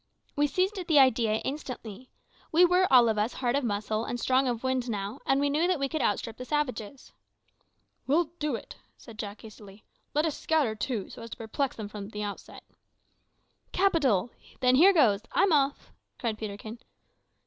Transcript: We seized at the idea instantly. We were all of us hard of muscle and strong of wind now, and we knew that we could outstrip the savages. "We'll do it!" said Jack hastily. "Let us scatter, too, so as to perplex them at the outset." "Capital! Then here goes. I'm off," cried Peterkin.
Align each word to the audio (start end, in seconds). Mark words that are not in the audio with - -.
We 0.35 0.47
seized 0.47 0.79
at 0.79 0.87
the 0.87 0.97
idea 0.97 1.33
instantly. 1.45 2.09
We 2.51 2.65
were 2.65 2.91
all 2.91 3.07
of 3.07 3.19
us 3.19 3.33
hard 3.33 3.55
of 3.55 3.63
muscle 3.63 4.03
and 4.03 4.19
strong 4.19 4.47
of 4.47 4.63
wind 4.63 4.89
now, 4.89 5.19
and 5.27 5.39
we 5.39 5.47
knew 5.47 5.67
that 5.67 5.77
we 5.79 5.87
could 5.87 6.01
outstrip 6.01 6.37
the 6.37 6.43
savages. 6.43 7.11
"We'll 8.07 8.31
do 8.39 8.55
it!" 8.55 8.75
said 8.97 9.19
Jack 9.19 9.43
hastily. 9.43 9.83
"Let 10.15 10.25
us 10.25 10.35
scatter, 10.35 10.73
too, 10.73 11.09
so 11.11 11.21
as 11.21 11.29
to 11.29 11.37
perplex 11.37 11.75
them 11.75 11.91
at 11.93 12.11
the 12.13 12.23
outset." 12.23 12.63
"Capital! 13.73 14.31
Then 14.59 14.73
here 14.73 14.91
goes. 14.91 15.21
I'm 15.33 15.51
off," 15.53 15.91
cried 16.17 16.39
Peterkin. 16.39 16.79